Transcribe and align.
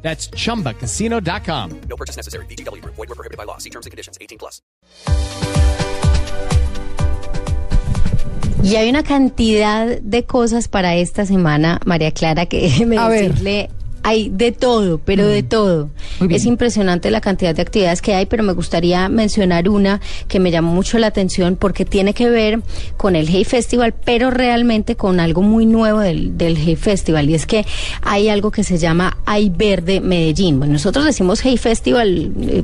That's 0.00 0.30
chumbacasino.com. 0.30 1.80
No 1.88 1.96
purchase 1.96 2.16
necessary. 2.16 2.46
BGW. 2.46 2.82
Void 2.84 2.96
were 2.96 3.14
prohibited 3.14 3.36
by 3.36 3.44
law. 3.44 3.58
See 3.58 3.70
terms 3.70 3.84
and 3.86 3.90
conditions. 3.90 4.16
18 4.20 4.38
plus. 4.38 4.62
Y 8.62 8.76
hay 8.76 8.90
una 8.90 9.02
cantidad 9.02 10.00
de 10.00 10.24
cosas 10.24 10.68
para 10.68 10.96
esta 10.96 11.24
semana, 11.24 11.80
María 11.86 12.10
Clara, 12.10 12.46
que 12.46 12.60
déjeme 12.62 12.98
A 12.98 13.08
ver. 13.08 13.32
Hay 14.02 14.28
de 14.30 14.52
todo, 14.52 14.98
pero 14.98 15.26
de 15.26 15.42
todo. 15.42 15.90
Mm. 16.20 16.28
Bien. 16.28 16.40
Es 16.40 16.46
impresionante 16.46 17.10
la 17.10 17.20
cantidad 17.20 17.54
de 17.54 17.62
actividades 17.62 18.02
que 18.02 18.14
hay, 18.14 18.26
pero 18.26 18.42
me 18.42 18.52
gustaría 18.52 19.08
mencionar 19.08 19.68
una 19.68 20.00
que 20.28 20.40
me 20.40 20.50
llamó 20.50 20.72
mucho 20.72 20.98
la 20.98 21.08
atención 21.08 21.56
porque 21.56 21.84
tiene 21.84 22.14
que 22.14 22.30
ver 22.30 22.60
con 22.96 23.16
el 23.16 23.28
Hey 23.28 23.44
Festival, 23.44 23.94
pero 24.04 24.30
realmente 24.30 24.96
con 24.96 25.20
algo 25.20 25.42
muy 25.42 25.66
nuevo 25.66 26.00
del, 26.00 26.38
del 26.38 26.56
Hey 26.56 26.76
Festival, 26.76 27.28
y 27.30 27.34
es 27.34 27.46
que 27.46 27.66
hay 28.02 28.28
algo 28.28 28.50
que 28.50 28.64
se 28.64 28.78
llama 28.78 29.18
Hay 29.26 29.50
Verde 29.50 30.00
Medellín. 30.00 30.58
Bueno, 30.58 30.74
nosotros 30.74 31.04
decimos 31.04 31.40
Hey 31.44 31.56
Festival, 31.56 32.32
eh, 32.40 32.62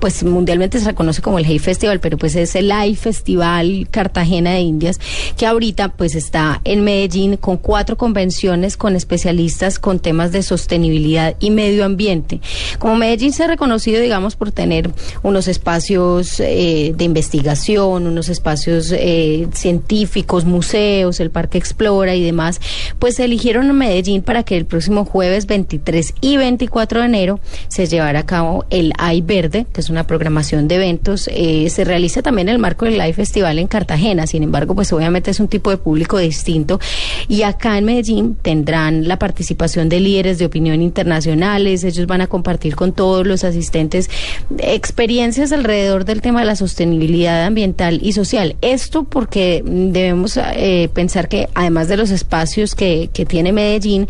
pues 0.00 0.22
mundialmente 0.22 0.78
se 0.78 0.86
reconoce 0.86 1.22
como 1.22 1.38
el 1.38 1.46
Hey 1.46 1.58
Festival, 1.58 2.00
pero 2.00 2.18
pues 2.18 2.36
es 2.36 2.54
el 2.54 2.70
Hay 2.70 2.96
Festival 2.96 3.88
Cartagena 3.90 4.52
de 4.52 4.60
Indias, 4.60 5.00
que 5.36 5.46
ahorita 5.46 5.88
pues 5.90 6.14
está 6.14 6.60
en 6.64 6.84
Medellín 6.84 7.36
con 7.36 7.56
cuatro 7.56 7.96
convenciones 7.96 8.76
con 8.76 8.96
especialistas 8.96 9.78
con 9.78 9.98
temas 9.98 10.32
de 10.32 10.42
sostenibilidad 10.42 10.75
y 10.84 11.50
medio 11.50 11.84
ambiente. 11.84 12.40
Como 12.78 12.96
Medellín 12.96 13.32
se 13.32 13.44
ha 13.44 13.46
reconocido, 13.46 14.00
digamos, 14.00 14.36
por 14.36 14.52
tener 14.52 14.90
unos 15.22 15.48
espacios 15.48 16.40
eh, 16.40 16.94
de 16.96 17.04
investigación, 17.04 18.06
unos 18.06 18.28
espacios 18.28 18.92
eh, 18.92 19.48
científicos, 19.52 20.44
museos, 20.44 21.20
el 21.20 21.30
Parque 21.30 21.58
Explora 21.58 22.14
y 22.14 22.22
demás, 22.22 22.60
pues 22.98 23.18
eligieron 23.20 23.70
a 23.70 23.72
Medellín 23.72 24.22
para 24.22 24.42
que 24.42 24.56
el 24.56 24.66
próximo 24.66 25.04
jueves 25.04 25.46
23 25.46 26.14
y 26.20 26.36
24 26.36 27.00
de 27.00 27.06
enero 27.06 27.40
se 27.68 27.86
llevara 27.86 28.20
a 28.20 28.26
cabo 28.26 28.64
el 28.70 28.92
AI 28.98 29.20
Verde, 29.20 29.66
que 29.72 29.80
es 29.80 29.90
una 29.90 30.06
programación 30.06 30.68
de 30.68 30.76
eventos. 30.76 31.28
Eh, 31.32 31.68
se 31.70 31.84
realiza 31.84 32.22
también 32.22 32.48
en 32.48 32.54
el 32.54 32.60
marco 32.60 32.84
del 32.84 33.00
AI 33.00 33.12
Festival 33.12 33.58
en 33.58 33.66
Cartagena, 33.68 34.26
sin 34.26 34.42
embargo, 34.42 34.74
pues 34.74 34.92
obviamente 34.92 35.30
es 35.30 35.40
un 35.40 35.48
tipo 35.48 35.70
de 35.70 35.76
público 35.76 36.18
distinto. 36.18 36.80
Y 37.28 37.42
acá 37.42 37.78
en 37.78 37.84
Medellín 37.84 38.36
tendrán 38.40 39.06
la 39.08 39.18
participación 39.18 39.88
de 39.88 40.00
líderes 40.00 40.38
de 40.38 40.46
opinión 40.46 40.65
internacionales, 40.74 41.84
ellos 41.84 42.06
van 42.06 42.20
a 42.20 42.26
compartir 42.26 42.76
con 42.76 42.92
todos 42.92 43.26
los 43.26 43.44
asistentes 43.44 44.10
experiencias 44.58 45.52
alrededor 45.52 46.04
del 46.04 46.20
tema 46.20 46.40
de 46.40 46.46
la 46.46 46.56
sostenibilidad 46.56 47.44
ambiental 47.44 48.00
y 48.02 48.12
social. 48.12 48.56
Esto 48.60 49.04
porque 49.04 49.62
debemos 49.64 50.38
eh, 50.38 50.88
pensar 50.92 51.28
que 51.28 51.48
además 51.54 51.88
de 51.88 51.96
los 51.96 52.10
espacios 52.10 52.74
que, 52.74 53.10
que 53.12 53.26
tiene 53.26 53.52
Medellín, 53.52 54.08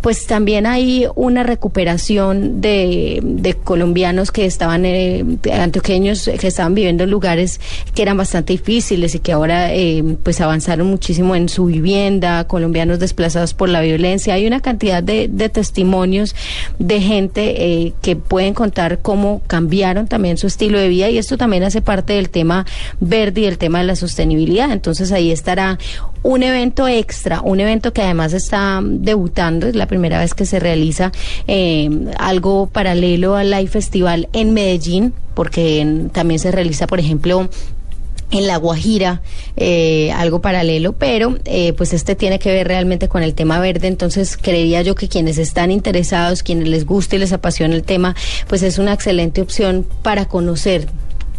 pues 0.00 0.26
también 0.26 0.66
hay 0.66 1.06
una 1.14 1.42
recuperación 1.42 2.60
de, 2.60 3.20
de 3.22 3.54
colombianos 3.54 4.30
que 4.30 4.46
estaban, 4.46 4.84
eh, 4.84 5.24
antioqueños 5.52 6.30
que 6.38 6.46
estaban 6.46 6.74
viviendo 6.74 7.04
en 7.04 7.10
lugares 7.10 7.60
que 7.94 8.02
eran 8.02 8.16
bastante 8.16 8.52
difíciles 8.52 9.14
y 9.14 9.18
que 9.18 9.32
ahora 9.32 9.74
eh, 9.74 10.02
pues 10.22 10.40
avanzaron 10.40 10.86
muchísimo 10.86 11.34
en 11.34 11.48
su 11.48 11.66
vivienda, 11.66 12.44
colombianos 12.44 12.98
desplazados 12.98 13.54
por 13.54 13.68
la 13.68 13.80
violencia. 13.80 14.34
Hay 14.34 14.46
una 14.46 14.60
cantidad 14.60 15.02
de, 15.02 15.28
de 15.28 15.48
testimonios 15.48 15.87
de 16.78 17.00
gente 17.00 17.64
eh, 17.64 17.92
que 18.02 18.16
pueden 18.16 18.54
contar 18.54 19.00
cómo 19.00 19.42
cambiaron 19.46 20.06
también 20.06 20.38
su 20.38 20.46
estilo 20.46 20.78
de 20.78 20.88
vida 20.88 21.08
y 21.10 21.18
esto 21.18 21.36
también 21.36 21.62
hace 21.64 21.80
parte 21.82 22.14
del 22.14 22.30
tema 22.30 22.66
verde 23.00 23.42
y 23.42 23.44
el 23.46 23.58
tema 23.58 23.80
de 23.80 23.84
la 23.84 23.96
sostenibilidad. 23.96 24.70
Entonces 24.70 25.12
ahí 25.12 25.30
estará 25.30 25.78
un 26.22 26.42
evento 26.42 26.88
extra, 26.88 27.40
un 27.40 27.60
evento 27.60 27.92
que 27.92 28.02
además 28.02 28.32
está 28.32 28.80
debutando, 28.82 29.66
es 29.66 29.76
la 29.76 29.86
primera 29.86 30.18
vez 30.18 30.34
que 30.34 30.46
se 30.46 30.58
realiza 30.60 31.12
eh, 31.46 31.88
algo 32.18 32.66
paralelo 32.66 33.36
al 33.36 33.50
Live 33.50 33.68
Festival 33.68 34.28
en 34.32 34.52
Medellín, 34.52 35.12
porque 35.34 36.08
también 36.12 36.40
se 36.40 36.50
realiza, 36.50 36.86
por 36.86 36.98
ejemplo, 36.98 37.48
en 38.30 38.46
La 38.46 38.56
Guajira, 38.56 39.22
eh, 39.56 40.12
algo 40.12 40.40
paralelo, 40.40 40.92
pero 40.92 41.38
eh, 41.44 41.72
pues 41.72 41.92
este 41.92 42.14
tiene 42.14 42.38
que 42.38 42.52
ver 42.52 42.68
realmente 42.68 43.08
con 43.08 43.22
el 43.22 43.34
tema 43.34 43.58
verde, 43.58 43.88
entonces 43.88 44.36
creería 44.36 44.82
yo 44.82 44.94
que 44.94 45.08
quienes 45.08 45.38
están 45.38 45.70
interesados, 45.70 46.42
quienes 46.42 46.68
les 46.68 46.84
gusta 46.84 47.16
y 47.16 47.20
les 47.20 47.32
apasiona 47.32 47.74
el 47.74 47.82
tema, 47.84 48.14
pues 48.46 48.62
es 48.62 48.78
una 48.78 48.92
excelente 48.92 49.40
opción 49.40 49.86
para 50.02 50.26
conocer 50.26 50.88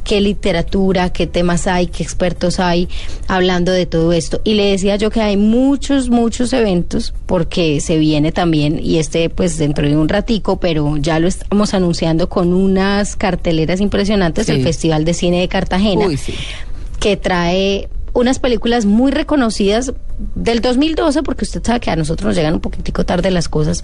qué 0.03 0.21
literatura, 0.21 1.13
qué 1.13 1.27
temas 1.27 1.67
hay, 1.67 1.85
qué 1.85 2.01
expertos 2.01 2.59
hay 2.59 2.89
hablando 3.27 3.71
de 3.71 3.85
todo 3.85 4.11
esto. 4.11 4.41
Y 4.43 4.55
le 4.55 4.71
decía 4.71 4.95
yo 4.95 5.11
que 5.11 5.21
hay 5.21 5.37
muchos, 5.37 6.09
muchos 6.09 6.51
eventos, 6.51 7.13
porque 7.27 7.79
se 7.79 7.99
viene 7.99 8.31
también, 8.31 8.79
y 8.83 8.97
este 8.97 9.29
pues 9.29 9.59
dentro 9.59 9.87
de 9.87 9.95
un 9.95 10.09
ratico, 10.09 10.59
pero 10.59 10.97
ya 10.97 11.19
lo 11.19 11.27
estamos 11.27 11.75
anunciando 11.75 12.27
con 12.27 12.53
unas 12.53 13.15
carteleras 13.15 13.81
impresionantes, 13.81 14.47
Sí. 14.47 14.53
el 14.53 14.63
Festival 14.63 15.05
de 15.05 15.13
Cine 15.13 15.41
de 15.41 15.47
Cartagena 15.47 16.07
Uy, 16.07 16.17
sí. 16.17 16.33
Que 16.99 17.17
trae 17.17 17.89
unas 18.13 18.39
películas 18.39 18.85
muy 18.85 19.11
reconocidas 19.11 19.93
del 20.35 20.61
2012, 20.61 21.23
porque 21.23 21.45
usted 21.45 21.63
sabe 21.63 21.79
que 21.79 21.91
a 21.91 21.95
nosotros 21.95 22.27
nos 22.27 22.35
llegan 22.35 22.55
un 22.55 22.59
poquitico 22.59 23.05
tarde 23.05 23.31
las 23.31 23.49
cosas. 23.49 23.83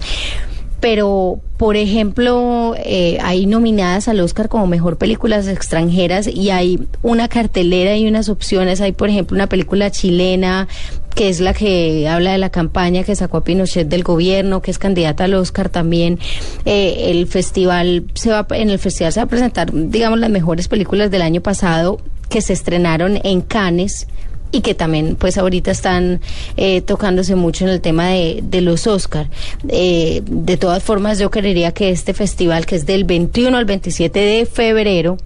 Pero, 0.80 1.40
por 1.56 1.76
ejemplo, 1.76 2.74
eh, 2.76 3.18
hay 3.22 3.46
nominadas 3.46 4.08
al 4.08 4.20
Oscar 4.20 4.50
como 4.50 4.66
mejor 4.66 4.98
películas 4.98 5.48
extranjeras 5.48 6.26
y 6.26 6.50
hay 6.50 6.86
una 7.02 7.28
cartelera 7.28 7.96
y 7.96 8.06
unas 8.06 8.28
opciones. 8.28 8.82
Hay, 8.82 8.92
por 8.92 9.08
ejemplo, 9.08 9.34
una 9.34 9.48
película 9.48 9.90
chilena 9.90 10.68
que 11.14 11.30
es 11.30 11.40
la 11.40 11.54
que 11.54 12.06
habla 12.06 12.32
de 12.32 12.38
la 12.38 12.50
campaña 12.50 13.02
que 13.02 13.16
sacó 13.16 13.38
a 13.38 13.44
Pinochet 13.44 13.88
del 13.88 14.02
gobierno, 14.02 14.60
que 14.60 14.70
es 14.70 14.78
candidata 14.78 15.24
al 15.24 15.32
Oscar 15.32 15.70
también. 15.70 16.18
Eh, 16.66 17.10
el 17.10 17.26
festival 17.26 18.04
se 18.12 18.30
va, 18.30 18.46
en 18.50 18.68
el 18.68 18.78
festival 18.78 19.14
se 19.14 19.20
va 19.20 19.24
a 19.24 19.28
presentar, 19.28 19.70
digamos, 19.72 20.18
las 20.18 20.28
mejores 20.28 20.68
películas 20.68 21.10
del 21.10 21.22
año 21.22 21.40
pasado 21.40 22.00
que 22.28 22.40
se 22.40 22.52
estrenaron 22.52 23.18
en 23.24 23.40
Cannes 23.40 24.06
y 24.52 24.60
que 24.60 24.74
también 24.74 25.16
pues 25.16 25.38
ahorita 25.38 25.70
están 25.70 26.20
eh, 26.56 26.80
tocándose 26.80 27.34
mucho 27.34 27.64
en 27.64 27.70
el 27.70 27.80
tema 27.80 28.08
de, 28.08 28.40
de 28.42 28.60
los 28.60 28.86
Oscar. 28.86 29.28
Eh, 29.68 30.22
de 30.26 30.56
todas 30.56 30.82
formas, 30.82 31.18
yo 31.18 31.30
creería 31.30 31.72
que 31.72 31.90
este 31.90 32.14
festival, 32.14 32.66
que 32.66 32.76
es 32.76 32.86
del 32.86 33.04
21 33.04 33.56
al 33.56 33.64
27 33.64 34.18
de 34.18 34.46
febrero, 34.46 35.18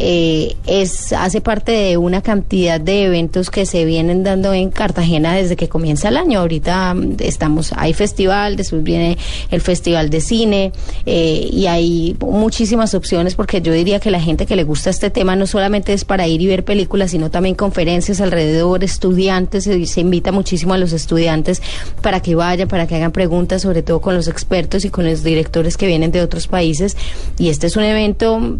eh, 0.00 0.54
es 0.66 1.12
hace 1.12 1.40
parte 1.40 1.72
de 1.72 1.96
una 1.96 2.22
cantidad 2.22 2.80
de 2.80 3.06
eventos 3.06 3.50
que 3.50 3.66
se 3.66 3.84
vienen 3.84 4.22
dando 4.22 4.54
en 4.54 4.70
Cartagena 4.70 5.34
desde 5.34 5.56
que 5.56 5.68
comienza 5.68 6.08
el 6.08 6.16
año. 6.16 6.38
Ahorita 6.38 6.94
mm, 6.94 7.16
estamos, 7.18 7.72
hay 7.76 7.94
festival, 7.94 8.54
después 8.54 8.84
viene 8.84 9.18
el 9.50 9.60
festival 9.60 10.08
de 10.08 10.20
cine 10.20 10.72
eh, 11.04 11.48
y 11.50 11.66
hay 11.66 12.16
muchísimas 12.20 12.94
opciones 12.94 13.34
porque 13.34 13.60
yo 13.60 13.72
diría 13.72 13.98
que 13.98 14.12
la 14.12 14.20
gente 14.20 14.46
que 14.46 14.54
le 14.54 14.62
gusta 14.62 14.90
este 14.90 15.10
tema 15.10 15.34
no 15.34 15.48
solamente 15.48 15.92
es 15.92 16.04
para 16.04 16.28
ir 16.28 16.42
y 16.42 16.46
ver 16.46 16.64
películas, 16.64 17.10
sino 17.10 17.30
también 17.30 17.56
conferencias 17.56 18.20
alrededor, 18.20 18.77
estudiantes, 18.86 19.64
se, 19.64 19.86
se 19.86 20.00
invita 20.00 20.32
muchísimo 20.32 20.74
a 20.74 20.78
los 20.78 20.92
estudiantes 20.92 21.62
para 22.02 22.20
que 22.20 22.34
vayan, 22.34 22.68
para 22.68 22.86
que 22.86 22.96
hagan 22.96 23.12
preguntas, 23.12 23.62
sobre 23.62 23.82
todo 23.82 24.00
con 24.00 24.14
los 24.14 24.28
expertos 24.28 24.84
y 24.84 24.90
con 24.90 25.06
los 25.06 25.22
directores 25.22 25.76
que 25.76 25.86
vienen 25.86 26.10
de 26.12 26.20
otros 26.22 26.46
países. 26.46 26.96
Y 27.38 27.48
este 27.48 27.66
es 27.66 27.76
un 27.76 27.84
evento 27.84 28.58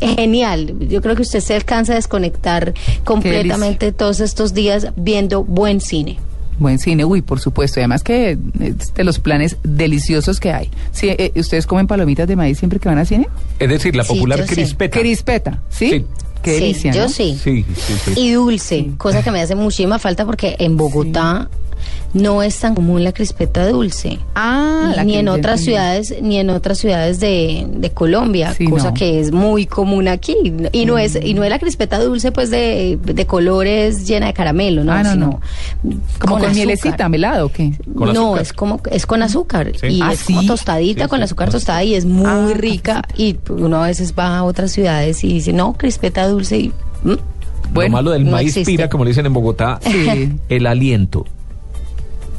genial. 0.00 0.74
Yo 0.88 1.00
creo 1.00 1.16
que 1.16 1.22
usted 1.22 1.40
se 1.40 1.54
alcanza 1.54 1.92
a 1.92 1.96
desconectar 1.96 2.74
completamente 3.04 3.92
todos 3.92 4.20
estos 4.20 4.54
días 4.54 4.88
viendo 4.96 5.44
buen 5.44 5.80
cine. 5.80 6.18
Buen 6.58 6.78
cine, 6.78 7.04
uy, 7.04 7.20
por 7.20 7.40
supuesto. 7.40 7.80
Y 7.80 7.82
además 7.82 8.04
que 8.04 8.38
es 8.60 8.94
de 8.94 9.04
los 9.04 9.18
planes 9.18 9.56
deliciosos 9.64 10.38
que 10.38 10.52
hay. 10.52 10.70
Sí, 10.92 11.08
eh, 11.10 11.32
¿Ustedes 11.34 11.66
comen 11.66 11.86
palomitas 11.88 12.28
de 12.28 12.36
maíz 12.36 12.58
siempre 12.58 12.78
que 12.78 12.88
van 12.88 12.98
al 12.98 13.06
cine? 13.08 13.26
Es 13.58 13.68
decir, 13.68 13.96
la 13.96 14.04
Sí, 14.04 14.14
popular 14.14 14.46
sé. 14.46 14.54
crispeta. 14.54 15.00
Crispeta, 15.00 15.62
¿sí? 15.68 15.90
Sí. 15.90 16.06
Qué 16.44 16.54
Sí, 16.54 16.60
delicia, 16.60 16.92
yo 16.92 17.08
sí. 17.08 17.38
Sí, 17.42 17.64
sí, 17.74 17.94
sí. 18.04 18.12
Y 18.16 18.32
dulce, 18.32 18.90
cosa 18.98 19.22
que 19.22 19.30
me 19.30 19.40
hace 19.40 19.54
muchísima 19.54 19.98
falta 19.98 20.26
porque 20.26 20.56
en 20.58 20.76
Bogotá 20.76 21.48
no 22.14 22.42
es 22.42 22.58
tan 22.60 22.74
común 22.74 23.02
la 23.04 23.12
crispeta 23.12 23.68
dulce. 23.68 24.18
Ah, 24.36 24.92
la 24.96 25.04
ni 25.04 25.16
en 25.16 25.28
otras 25.28 25.60
entendí. 25.60 25.64
ciudades 25.64 26.14
ni 26.22 26.38
en 26.38 26.48
otras 26.50 26.78
ciudades 26.78 27.20
de, 27.20 27.66
de 27.68 27.90
Colombia 27.90 28.54
Sí, 28.54 28.66
cosa 28.66 28.88
no. 28.88 28.94
que 28.94 29.20
es 29.20 29.32
muy 29.32 29.66
común 29.66 30.06
aquí 30.08 30.34
y 30.72 30.86
no 30.86 30.96
es 30.96 31.18
y 31.22 31.34
no 31.34 31.42
es 31.44 31.50
la 31.50 31.58
crispeta 31.58 31.98
dulce 31.98 32.30
pues 32.32 32.50
de, 32.50 32.98
de 33.02 33.26
colores 33.26 34.06
llena 34.06 34.26
de 34.26 34.32
caramelo 34.32 34.84
no, 34.84 34.92
Ah, 34.92 35.02
no, 35.02 35.10
sino 35.12 35.26
no. 35.26 35.40
Como 36.20 36.34
con, 36.34 36.44
azúcar. 36.44 36.54
mielecita, 36.54 37.08
melado, 37.08 37.46
¿o 37.46 37.48
qué? 37.48 37.72
¿Con 37.96 38.12
no 38.14 38.36
azúcar? 38.36 38.42
es 38.42 38.52
como 38.52 38.80
es 38.90 39.06
con 39.06 39.22
azúcar 39.22 39.72
Sí. 39.80 39.86
y 39.88 40.00
¿Ah, 40.00 40.12
es 40.12 40.22
como 40.24 40.44
tostadita 40.46 41.04
Sí, 41.04 41.08
con 41.10 41.18
sí, 41.18 41.24
azúcar 41.24 41.48
con 41.48 41.52
tostada 41.52 41.82
y 41.84 41.94
es 41.94 42.04
muy 42.04 42.24
Ah, 42.26 42.54
rica 42.54 43.02
y 43.16 43.36
uno 43.50 43.82
a 43.82 43.86
veces 43.88 44.14
va 44.18 44.38
a 44.38 44.44
otras 44.44 44.70
ciudades 44.72 45.22
y 45.24 45.34
dice 45.34 45.52
no 45.52 45.72
crispeta 45.74 46.28
dulce 46.28 46.58
y 46.58 46.68
mm, 47.02 47.12
lo 47.74 47.88
malo 47.90 48.12
del 48.12 48.24
no 48.24 48.30
maíz 48.32 48.50
existe. 48.50 48.70
pira, 48.70 48.88
como 48.88 49.02
le 49.04 49.10
dicen 49.10 49.26
en 49.26 49.32
Bogotá, 49.32 49.80
Sí. 49.82 50.30
el 50.48 50.66
aliento. 50.68 51.24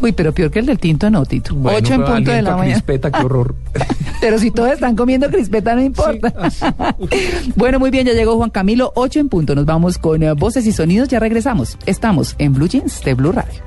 Uy, 0.06 0.12
pero 0.12 0.32
peor 0.36 0.52
que 0.52 0.60
el 0.60 0.68
del 0.68 0.78
tinto 0.78 1.10
no, 1.10 1.26
Tito. 1.26 1.56
Bueno, 1.56 1.80
Ocho 1.80 1.96
en 1.96 2.06
punto 2.06 2.30
de 2.30 2.44
la 2.44 2.52
mañana. 2.52 2.74
crispeta, 2.76 3.10
qué 3.10 3.26
horror. 3.26 3.56
Pero 4.22 4.38
si 4.38 4.52
todos 4.52 4.72
están 4.72 4.96
comiendo 4.96 5.28
crispeta, 5.32 5.74
no 5.74 5.82
importa. 5.82 6.32
bueno, 7.56 7.80
muy 7.80 7.90
bien, 7.90 8.06
ya 8.06 8.14
llegó 8.14 8.38
Juan 8.38 8.52
Camilo, 8.52 8.92
ocho 8.96 9.20
en 9.20 9.30
punto. 9.30 9.56
Nos 9.56 9.66
vamos 9.66 9.98
con 9.98 10.22
eh, 10.22 10.32
voces 10.34 10.68
y 10.68 10.74
sonidos, 10.74 11.10
ya 11.10 11.20
regresamos. 11.20 11.80
Estamos 11.88 12.36
en 12.38 12.54
Blue 12.54 12.68
Jeans 12.68 13.04
de 13.04 13.16
Blue 13.16 13.32
Radio. 13.32 13.66